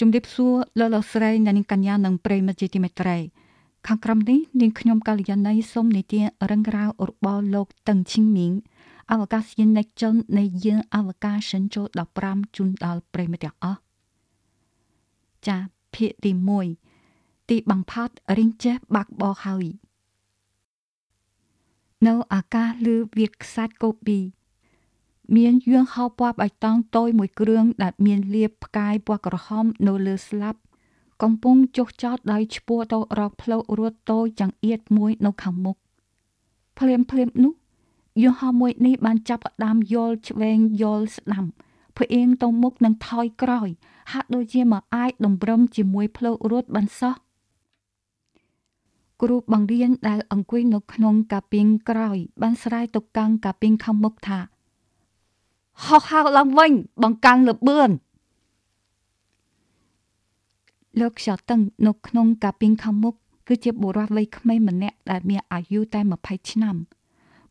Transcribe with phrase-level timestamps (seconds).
[0.00, 3.16] ជំរាបសួរលោកលោកស្រីអ្នកនាងកញ្ញានិងប្រិយមិត្តជាទីមេត្រី
[3.86, 8.52] ខាងក្រោមនេះនាងខ្ញុំកាលយាណីសូមនិទានរឹងរ៉ាវរបស់លោកតឹងឈីងមីង
[9.12, 11.86] អវកាសយានិកជននៃយានអវកាសសិនចូល
[12.22, 13.80] 15ជូនដល់ប្រិយមិត្តទាំងអស់
[15.46, 15.58] ចា
[15.94, 16.30] ភាគទី
[16.90, 19.66] 1ទីបង្ផាត់រិញចេះបាក់បោហើយ
[22.06, 24.20] នៅអាកាសលើវាខ្សាច់កូប៊ី
[25.36, 30.58] មានយឿងហោពណ៌បៃតងតូចមួយគ្រឿងដែលមានលាបផ្កាយពណ៌ក្រហមនៅលើស្លាប់
[31.22, 35.76] កំពុងចុះចោតដោយឈ្មោះទៅរកផ្លូវរត់តូចចង្អៀតមួយនៅខាងមុខ
[36.78, 37.52] ភ្លាមភ្លាមនោះ
[38.22, 41.44] យន្តហោះមួយនេះបានចាប់ផ្ដើមយល់ឆ្វេងយល់ស្ដាំ
[41.98, 43.68] ផ្អៀងទៅមុខនិងថយក្រោយ
[44.12, 47.14] ហាក់ដូចជាមកអាចតម្រឹមជាមួយផ្លូវរត់បានសោះ
[49.22, 54.38] គ្រូបង្រៀនដែលអង្គុយនៅក្នុងកាពីងក្រោយ បានស្រែកទៅកាន់កាពីងខាងមុខថា
[55.86, 57.90] ហោះហើរឡើងវិញ បង្កាន់លបឿន
[61.00, 63.14] លោកខ្យល់តឹងនៅក្នុងកាពីងខាងមុខ
[63.48, 66.76] គឺជាបុរសវ័យក្មេងម្នាក់ដែលមានអាយុតែ20ឆ្នាំ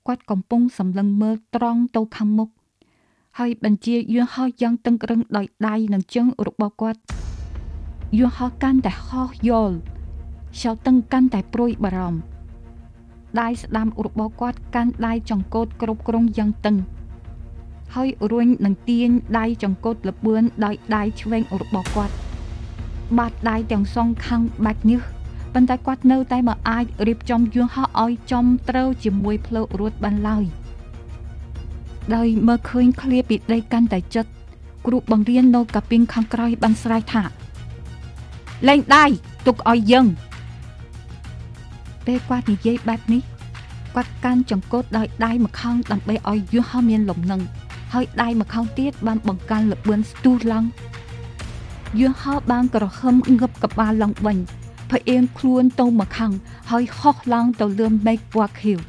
[0.07, 2.49] គាត់កំពុងសម្លឹងមើលត្រង់ទៅខាងមុខ
[3.37, 6.99] ហើយបញ្ជាយន្តហោះយ៉ាងតឹងរឹងដោយដៃនិងជើងរបស់គាត់
[8.19, 9.75] យន្តហោះកាន់តែហោះយល់
[10.55, 12.21] ខ្យល់តឹងកាន់តែព្រួយបារម្ភ
[13.39, 16.75] ដៃស្ដាំរបស់គាត់កាន់ដៃចង្កូតគ្រប់គ្រងយ៉ាងតឹង
[17.95, 22.13] ហើយរួញនឹងទាញដៃចង្កូតលបឿនដោយដៃឆ្វេងរបស់គាត់
[23.17, 25.03] បាត់ដៃទាំងសងខាងបាច់ញើស
[25.53, 30.45] ប៉ុន្តែគាត់នៅតែមិនអាចរៀបចំយន្តហោះឲ្យចំត្រូវជាមួយផ្លូវរត់បានឡើយ
[32.15, 34.31] ដោយមើលឃើញឃ្លាពីដីកាន់តែចិត្ត
[34.87, 37.23] គ្រូបង្រៀននៅកាពីងខាងក្រោយបានស្រែកថា
[38.67, 39.05] លែងដៃ
[39.47, 40.07] ទុកឲ្យយើង
[42.05, 43.21] ពេលគាត់និយាយបែបនេះ
[43.95, 47.41] គាត់កាន់ចង្កូតដោយដៃម្ខាងដើម្បីឲ្យយន្តហោះមានលំនឹង
[47.93, 50.65] ហើយដៃម្ខាងទៀតបានបង្កាន់លបឿនស្ទុះឡើង
[51.99, 54.37] យន្តហោះបានក្រហមងឹបក្បាលឡើងវិញ
[54.91, 56.31] ផ្អៀងខ្លួនទៅម្ខាង
[56.71, 58.79] ហើយហោះឡើងទៅលើមេឃពណ៌ខៀវ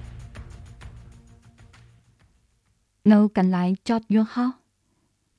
[3.12, 4.50] នៅកន្លែងចតយន្តហោះ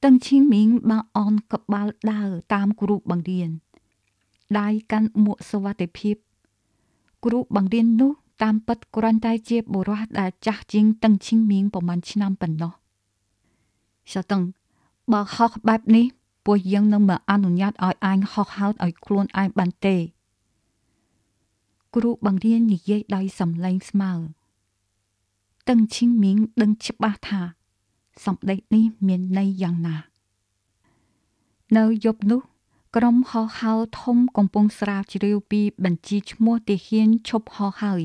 [0.04, 3.50] តឹងឈីងមីងបានអនក្បាលដើរតាមគ្រូបង្រៀន
[4.60, 6.16] ដៃកាន់មួកសវត្ថិភាព
[7.26, 8.12] គ្រូបង្រៀននោះ
[8.44, 12.79] តាមពិតគ្រាន់តែជាបុរសដែលចាស់ជាងតឹងឈីងមីងប្រហែលឆ្នាំប៉ុណ្ណោះ
[14.14, 14.42] សតឹង
[15.12, 16.06] បើហោះបែបនេះ
[16.46, 19.98] ពួកយើងនឹងមិនអនុញ្ញាតឲ្យអាញហោះហើតឲ្យខ្លួនឯងបានទេ
[21.96, 24.12] គ្រូបង្រៀននិយាយដោយសំឡេងស្មើ
[25.70, 27.42] តឹងឈីងមីងដឹងច្បាស់ថា
[28.26, 29.98] សម្ដេចនេះមានន័យយ៉ាងណា
[31.78, 32.42] នៅយប់នោះ
[32.96, 38.02] ក្រុមហោះហើរធំកំពុងស្រាវជ្រាវពីបញ្ជីឈ្មោះទាហានឈប់ហោះហើយ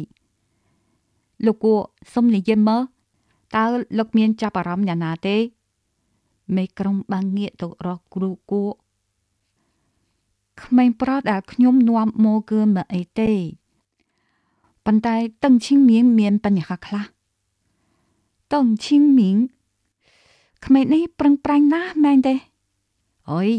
[1.47, 1.75] លោកគួ
[2.13, 2.83] សុំនិយាយមើល
[3.57, 3.65] តើ
[3.99, 5.37] លោកមានចាប់អារម្មណ៍យ៉ាងណាទេ
[6.57, 8.65] មេក្រុមបានងាកទៅរកគ្រូគួ
[10.63, 13.33] ក្មេងប្រុសដែលខ្ញុំនាំមកគឺមិនអីទេ
[14.87, 17.05] ប៉ុន្តែតឹងឈីងមៀងមានបញ្ហាខ្លះ
[18.55, 19.37] តឹងឈីងមៀង
[20.65, 22.35] ក្មេងនេះប្រឹងប្រែងណាស់មែនទេ
[23.31, 23.51] អុយ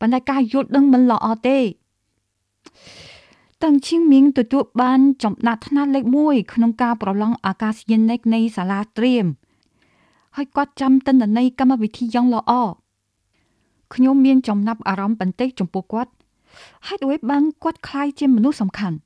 [0.00, 1.58] ប៉ុន្តែការយល់ដឹងមិនល្អទេ
[3.62, 9.26] តឹងឈីងមៀងទទួលបានចំណាត់ថ្នាក់លេខ1ក្នុងការប្រឡងអាកាសយានិកនៃសាលាត្រៀម
[10.35, 12.51] ហើយគាត់ចាំទិន្នន័យកម្មវិធីយ៉ាងល្អ
[13.93, 16.11] ខ្ញុំមានចំណាប់អារម្មណ៍បន្តិចចំពោះគាត់
[16.87, 18.97] ហេតុអ្វីបានគាត់คล้ายជាមនុស្សសំខាន់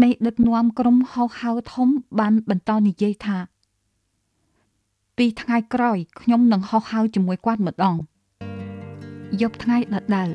[0.00, 1.88] មេដឹកនាំក្រុមហោហៅធំ
[2.18, 3.38] បានបន្តនិយាយថា
[5.16, 7.96] ពីថ្ងៃក្រោយខ្ញុំនឹងហោហៅជាមួយគាត់ម្ដង
[9.40, 10.28] យប់ថ្ងៃដដែល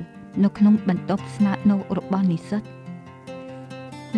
[0.44, 2.64] នៅក្នុងបន្ទប់ស្នាក់នៅរបស់និស្សិត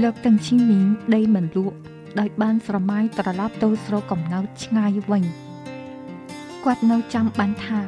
[0.02, 1.78] លោកតឹងឈីមីងដីមិនលក់
[2.21, 5.25] ដោយបានស្រមៃត្រឡប់ទៅស្រុកកំណើតឆ្ងាយវិញ
[6.65, 7.81] គាត់នៅចាំបានថា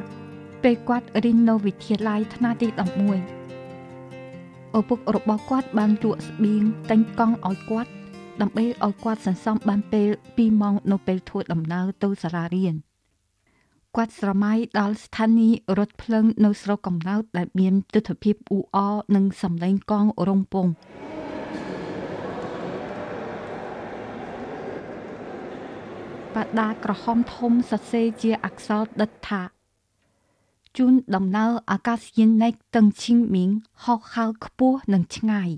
[0.63, 2.67] ពេលគាត់រៀននៅវិទ្យាល័យថ្នាក់ទី
[3.47, 7.91] 11ឪពុករបស់គាត់បានលក់ស្បៀងតែញកង់ឲ្យគាត់
[8.41, 12.75] ដើម្បីឲ្យគាត់សន្សំបានពេល2ម៉ោងនៅពេលធ្វើដំណើរទៅសាលារៀន
[13.95, 20.67] គាត់ស្រមៃដល់ស្ថានីយ៍រថភ្លើងនៅស្រុកកំណើតដែលមានទិដ្ឋភាពអ៊ូអរនិងសំឡេងកង់រំពង
[26.45, 29.41] បដាក្រហមធំសរសេរជាអក្សរដិតថា
[30.77, 33.49] ជូនដំណើរអាកាសយានិកតឹងឈីងមីង
[33.83, 35.49] ហោះហើរខ្ពស់និងឆ្ងាយ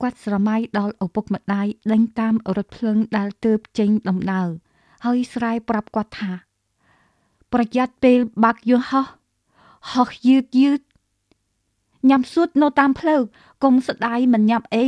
[0.00, 4.48] គាត់ស្រមៃដល់ឪពុកម្ដាយដេញតាមរថភ្លើងដែលទើបចេញដំណើរ
[5.04, 6.32] ហើយស្រែកប្រាប់គាត់ថា
[7.52, 9.06] ប្រយ័ត្នពេលបាក់យន្តហោះ
[9.92, 10.80] ហោះយឺតយឺត
[12.08, 13.20] ញ៉ាំសួតនៅតាមផ្លូវ
[13.64, 14.86] កុំស្ដាយមិនញ៉ាំអី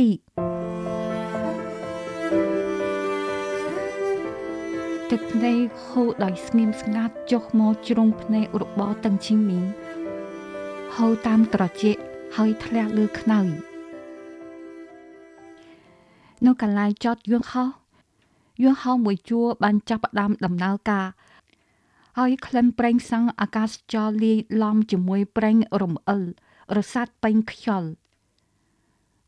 [5.15, 9.63] ទឹកភ្នែកហូរដោយស្ងៀមស្ងាត់ចុះមកជ្រុងភ្នែករបស់តឹងឈីងមីង
[10.95, 11.95] ហូរតាមត្រចៀក
[12.35, 13.47] ហើយធ្លាក់លើខ្នើយ
[16.45, 17.69] នៅកន្លែងចតយន្តហោះ
[18.63, 21.07] យន្តហោះមួយជួរបានចាប់ផ្ដើមដំណើរការ
[22.17, 26.21] ហើយក្លិនប្រេងសាំងអាកាសចរលាយឡំជាមួយប្រេងរំអិល
[26.77, 27.89] រសាត់ពេញខ្យល់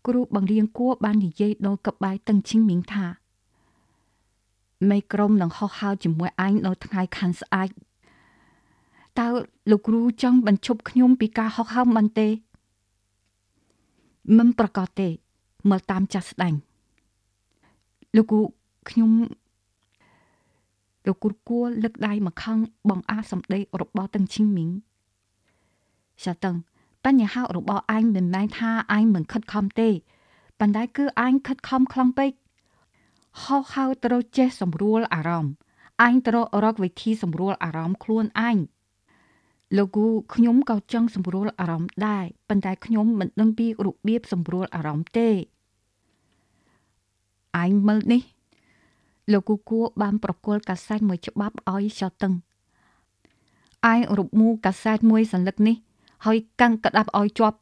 [0.07, 3.24] គ្រូបង្រៀនគួរបាននិយាយដល់កបាយតឹងឈីងមីងថា
[4.89, 7.69] មេក្រុមនឹងហោះហើរជាមួយឯងនៅថ្ងៃខាន់ស្អែក
[9.19, 9.27] តើ
[9.71, 12.27] លោកគ្រូចង់បញ្ឈប់ខ្ញុំពីការហោះហើរមិនទេ
[14.37, 15.07] មិនប្រកាសទេ
[15.69, 16.57] មើលតាមចាស់ស្ដាញ់
[18.15, 18.41] លោកគ្រូ
[18.89, 19.11] ខ្ញុំ
[21.07, 22.57] លោកគ្រូគួរលើកដៃមកខឹង
[22.89, 24.69] បងអាសម្ដីរបស់តឹងឈីងមីង
[26.23, 26.55] សាតឹង
[27.05, 29.89] បញ្ហារបស់អញមិនមែនថាអញមិនខិតខំទេ
[30.59, 32.31] ប៉ុន្តែគឺអញខិតខំខ្លាំងពេក
[33.43, 35.53] ហោហៅត្រូវចេះសម្រួលអារម្មណ៍
[36.01, 38.57] អញត្រូវរកវិធីសម្រួលអារម្មណ៍ខ្លួនអញ
[39.77, 45.29] លោកគូខ្ញុំក៏ចង់សម្រួលអារម្មណ៍ដែរប៉ុន្តែខ្ញុំមិនដឹងពីរបៀបសម្រួលអារម្មណ៍ទេ
[47.57, 48.21] អញមើលនេះ
[49.31, 52.33] លោកគូគួបានប្រគល់កាសែតមួយច្បាប់ឲ្យចៅតឹង
[53.85, 55.75] អញរົບមូកាសែតមួយសន្លឹកនេះ
[56.25, 57.57] ហើយកាន់ក្តាប់ឲ្យជាប់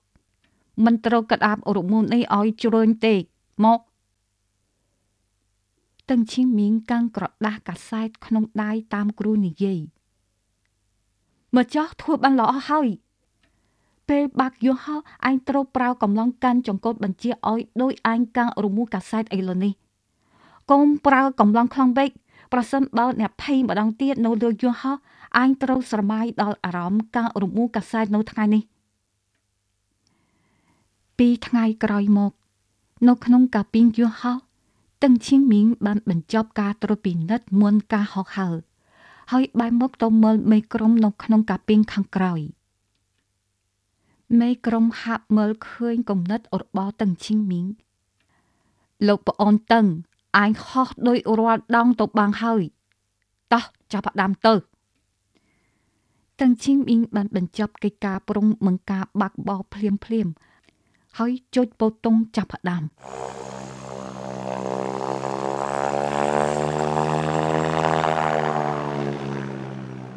[0.86, 3.16] មិនត្រូវក្តាប់រមុននេះឲ្យជ្រើញទេ
[3.66, 3.80] មក
[6.10, 9.80] តឹងឈីមីងកាន់ក្រដាស់កាសែតក្នុងដៃតាមគ្រូនិយាយ
[11.56, 12.88] មកចោះធ្វើបានល្អហើយ
[14.10, 14.96] ពេលបាក់យោហោ
[15.26, 19.74] អញត្រូវប្រើកំឡុងកាន់ចង្កូតបញ្ជាឲ្យដោយអញកាន់រមូកាសែតអីលើនេះ
[20.72, 22.10] កុំប្រើកំឡុងខ្លាំងពេក
[22.54, 24.98] ប្រសិនបើអ្នកភ័យម្ដងទៀតនៅលើយន្តហោះ
[25.38, 28.64] អញត្រូវស្រមៃដល់អារម្មណ៍ការរមូកាសែតនៅថ្ងៃនេះ
[31.18, 32.32] ពីថ្ងៃក្រោយមក
[33.08, 34.38] នៅក្នុងកាពីងយន្តហោះ
[35.04, 38.56] តឹងឈៀងមីងបានបញ្ចប់ការត្រួតពិនិត្យមុនការហោះហើរ
[39.32, 42.40] ហើយបែរមុខទៅមើលមេក្រុមនៅក្នុងកាពីងខាងក្រោយ
[44.40, 47.66] មេក្រុមហាក់មើលឃើញគំនិតរបស់តឹងឈៀងមីង
[49.08, 49.86] លោកប្អូនតឹង
[50.38, 52.64] អញហោះដោយរាល់ដងទៅបាំងហើយ
[53.54, 53.64] តោះ
[53.94, 54.54] ចាប់ផ្ដើមទៅ
[56.40, 60.28] តឹងឈីងអ៊ីងបានបញ្ចប់កិច្ចការប្រុងមង្ការបាក់បោភ្លាមភ្លាម
[61.18, 62.78] ហើយចុចបូតុងចាប់ផ្ដើ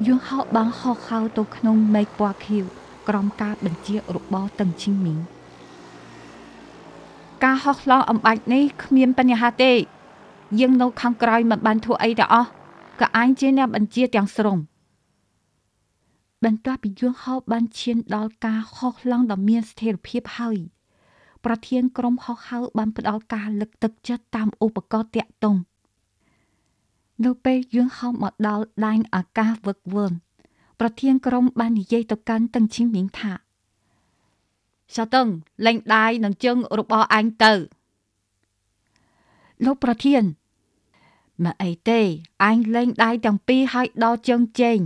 [0.07, 2.65] យន្តហោះបាំងហោះខោទៅក្នុងមេឃពណ៌ខៀវ
[3.09, 5.19] ក្រោមការបញ្ជារបស់តឹងឈីងមីង
[7.45, 9.73] ការហោះឆ្លងអំបាច់នេះគ្មានបញ្ហាទេ
[10.61, 12.49] យើងនៅខាងក្រោយមិនបានធ្វើអីទាំងអស់
[13.01, 14.59] ក៏អញជាអ្នកបញ្ជាទាំងស្រុង
[16.45, 20.59] បន្ទាប់ពីយន្តហោះបានឈានដល់ការហោះឡើងដ៏មានស្ថិរភាពហើយ
[21.45, 25.57] ប្រធានក្រុមហោះហើរបានផ្ដល់ការលើកទឹកចិត្តតាមឧបករណ៍តាក់ទង
[27.25, 30.07] នៅពេលយន្តហោះមកដល់ដែនអាកាសវឹកវើ
[30.81, 33.33] ប្រធានក្រុមបាននិយាយទៅកាន់តឹងឈីងមីងថា
[34.95, 35.29] សាតឹង
[35.67, 37.53] លេងដៃនឹងជើងរបស់អញទៅ
[39.65, 40.23] លោកប្រធាន
[41.45, 42.01] មកអីទេ
[42.45, 44.79] អញលេងដៃទាំងពីរហើយដល់ជើងជេង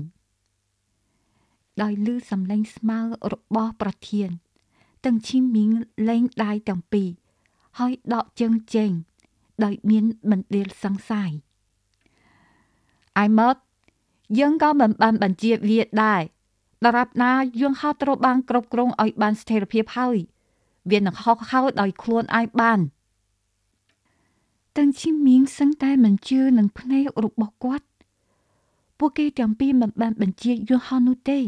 [1.82, 2.98] ដោយលឺសំឡេងស្មើ
[3.32, 4.30] របស់ប្រធាន
[5.04, 5.70] ទាំងឈីមីង
[6.08, 7.08] លេងដៃទាំងពីរ
[7.78, 8.90] ហើយដកជើងជេង
[9.64, 11.30] ដោយមានបណ្ដៀលសង្ស័យ
[13.18, 13.56] អៃមក
[14.38, 16.22] យើងក៏មិនបានបញ្ជាវាដែរ
[16.84, 20.16] ដរាបណាយើងហៅត្រូវបានគ្រប់គ្រងឲ្យបានស្ថិរភាពហើយ
[20.90, 22.80] វានឹងហោះហើរដោយខ្លួនឯងបាន
[24.76, 27.86] តឹងឈីមីងសឹងតែមិនជឿនឹងភ្នែករបស់គាត់
[28.98, 31.40] ពួកគេទាំងពីរមិនបានបញ្ជាយន្តហោះនោះទេ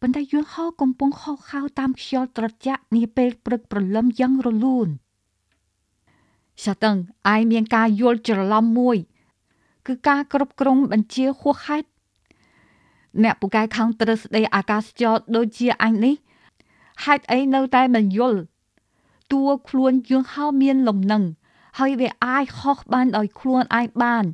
[0.00, 4.88] ប៉ុន្តែយន្តហោះកំពុងហោះហើរតាមខ្យល់ត្រជាក់នាពេលព្រឹកព្រលឹមយ៉ាងរលូន
[6.64, 6.96] សាតឹង
[7.34, 8.96] ឯងមានការយល់ច្រឡំមួយ
[9.86, 11.88] គឺការគ្រប់គ្រងបញ្ជាហួសហេតុ
[13.22, 16.14] អ្នកពូកែខាងទ្រឹស្ដីអាកាសចរដូចជាអញនេះ
[17.04, 18.40] ហេតុអីនៅតែមិនយល់
[19.32, 21.22] តួខ្លួនយន្តហោះមានលំនឹង
[21.78, 24.24] ហើយវាអាចហោះបានដោយខ្លួនឯងបាន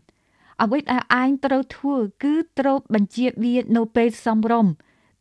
[0.62, 4.66] អ្វីដែលឯងត្រូវធ្វើគឺត្រូវបញ្ជាវានៅពេលសំរុំ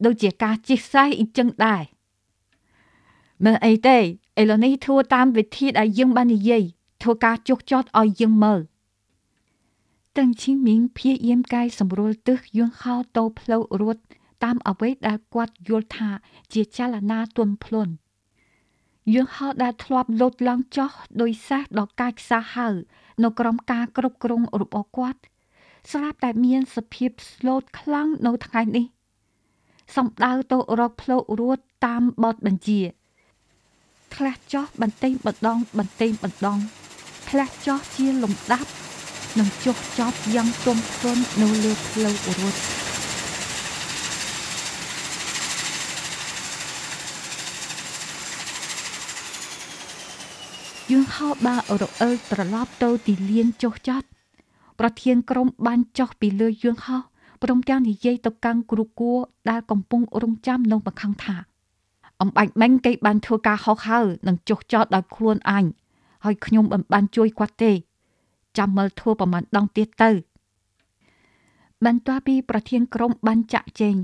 [0.06, 1.84] ដូចជាការជិះសេះអ៊ីចឹងដែរ
[3.44, 4.02] មិនអីទេឥ
[4.50, 6.64] ឡូវនេះធ្វើតាមវិធីដែលយើងបាននិយាយ
[7.02, 8.60] ធ្វើការចុះចតឲ្យយើងមើល
[10.18, 14.02] តឹងឈីមីងព្យាយាមកែសម្រួលទិសយន្តហោទៅផ្លូវរត់
[14.44, 16.10] តាមអ្វីដែលគាត់យល់ថា
[16.54, 17.94] ជាចលនាទន់ភ្លន់
[19.14, 20.92] យន្តហោដែលធ្លាប់លោតឡើងចុះ
[21.22, 22.68] ដោយសេះដល់កាច់ខ្សះហៅ
[23.24, 25.20] នៅក្រោមការគ្រប់គ្រងរបស់គាត់
[25.92, 28.86] ស្រាប់តែមានសភាពស្លូតខ្លាំងនៅថ្ងៃនេះ
[29.96, 32.80] សំដៅទៅរកផ្លូវរួតតាមបទបញ្ជា
[34.16, 36.60] ខ្លះចោះបន្តិចម្ដងបន្តិចម្ដង
[37.30, 38.70] ខ្លះចោះជាលំដាប់
[39.40, 42.60] នឹងចុះចប់យ៉ាងទន់ភ្លន់នៅលើផ្លូវរត់
[50.92, 54.08] យើងហៅបារអិលត្រឡប់ទៅទីលានចុះចត់
[54.80, 57.02] ប្រធានក្រុមបានចុះពីលើយើងហោះ
[57.44, 59.18] ព្រមទាំងនិយាយទៅកាន់គ្រូគួរ
[59.50, 61.36] ដែលកំពុងរងចាំនៅម្ខាងថា
[62.22, 65.66] អំបាច់មិញគេបានធ្វើការហោះហើរនិងចុះចោតដោយខ្លួនអញ
[66.26, 67.72] ហើយខ្ញុំមិនបានជួយគាត់ទេ
[68.58, 70.12] ចាំមើលធ្វើប្រមាណដងទៀតទៅ
[71.86, 73.98] បន្ទាប់ពីប្រធានក្រុមបានចាក់ចែង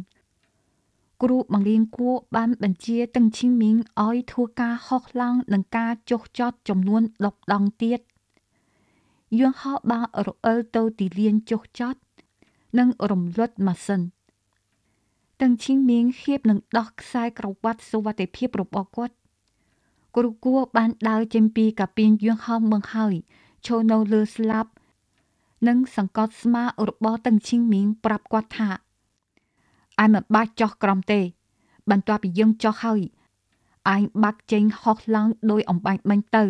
[1.24, 3.76] គ្រូបង្រៀនគួរបានបញ្ជាតឹងឈីងមីង
[4.06, 8.00] ឲ្យធ្វើការហោះឡើងនិងការចុះចតចំនួន10ដងទៀត
[9.40, 11.96] យន្តហោះបានរអិលទៅទីលានចុះចត
[12.80, 14.02] និងរំលត់ម៉ាស៊ីន
[15.42, 19.16] តឹងឈីងមីងហៀបនឹងដោះខ្សែក្រវ៉ាត់សុវត្ថិភាពរបស់គាត់
[20.16, 23.16] គ្រូគួរបានដើរចេញពីកាប៊ីនយន្តហោះមើងហើយ
[23.66, 24.72] ឈរនៅលើស្លាប់
[25.68, 28.70] និងសង្កត់ស្មារបស់តឹងឈីងមីងប្រាប់គាត់ថា
[30.00, 31.20] អញមិនបាច់ចោះក្រំទេ
[31.90, 33.02] បន្ទាប់ពីយើងចោះហើយ
[33.90, 36.44] អញបាក់ចេញហោះឡើងដោយអំបាច់មិញទៅ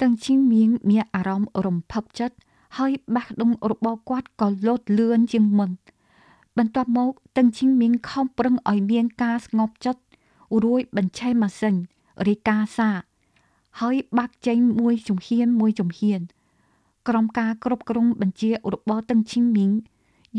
[0.00, 2.36] តឹងឈីងមីងមានអារម្មណ៍រំភើបចិត្ត
[2.78, 5.70] ហើយបេះដូងរបស់គាត់ក៏លោតលឿនជាងមុន
[6.58, 10.02] បន្ទាប់មកតឹងឈីងមីងខំប្រឹងឲ្យមានការស្ងប់ចិត្ត
[10.64, 11.74] រួយបញ្ឆេះម៉ាស៊ីន
[12.26, 12.90] រីកាសា
[13.80, 16.20] ហើយបាក់ចេញមួយជំហានមួយជំហាន
[17.08, 19.70] ក្រុមការគ្រប់គ្រងបញ្ជារបស់តឹងឈីងមីង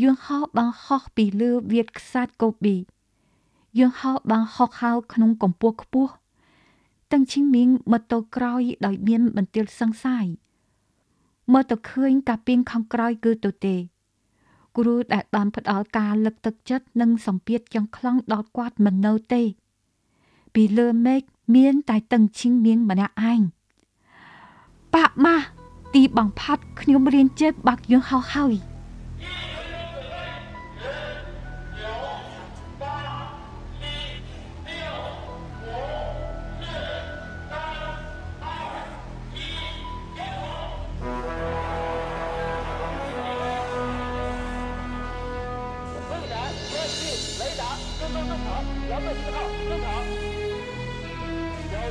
[0.02, 2.76] យើងហោះបានហោះពីលើវាលខ្សាច់កូប៊ី
[3.78, 6.12] យើងហោះបានហោះហើរក្នុងកម្ពស់ខ្ពស់
[7.12, 10.26] តឹងឈីងមីងមើលទៅក្រោយដោយមានបន្ទាលសង្ស័យ
[11.52, 13.76] មើលទៅឃើញកាពីងខាងក្រោយគឺទៅទេ
[14.76, 19.42] គ្រូដែលបានផ្ដល់ការលើកទឹកចិត្តនិងសម្ពាធយ៉ាងខ្លាំងដល់គាត់មិននៅទេ
[20.54, 21.22] ពីលើមេឃ
[21.54, 23.40] មានតែតឹងឈីងមៀងម្នាក់ឯង
[24.94, 25.36] ប៉ាក់ម៉ា
[25.94, 28.54] ទីបងផាត់ខ្ញុំរៀនជិះបាក់យើងហោះហើយ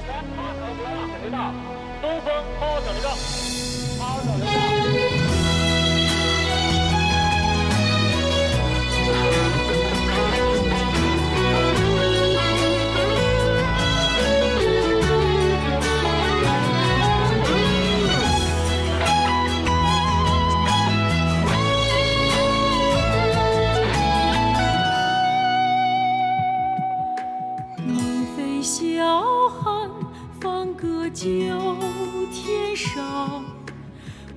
[0.05, 1.37] 前方走读者请留
[2.01, 3.07] 东风二号等一等
[3.99, 5.20] 二号等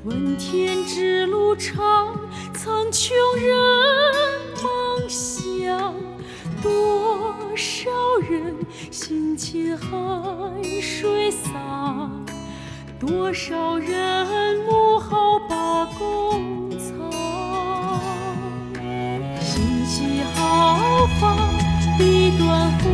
[0.05, 2.15] 问天之路长，
[2.53, 3.57] 苍穹任
[4.63, 5.95] 梦想。
[6.63, 7.91] 多少
[8.29, 8.55] 人
[8.91, 9.91] 辛勤汗
[10.83, 12.11] 水洒，
[13.01, 17.11] 多少人幕后把功藏。
[19.41, 21.39] 心系豪放，
[21.99, 22.94] 笔端。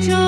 [0.00, 0.25] 这